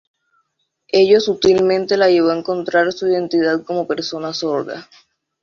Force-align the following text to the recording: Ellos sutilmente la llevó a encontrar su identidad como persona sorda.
Ellos 0.87 1.25
sutilmente 1.25 1.95
la 1.95 2.09
llevó 2.09 2.31
a 2.31 2.35
encontrar 2.39 2.91
su 2.91 3.05
identidad 3.07 3.63
como 3.63 3.85
persona 3.87 4.33
sorda. 4.33 4.89